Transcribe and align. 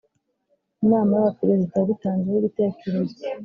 Inama 0.83 1.11
y’Abaperezida 1.15 1.73
yabitanzeho 1.77 2.37
ibitekerezo 2.39 3.17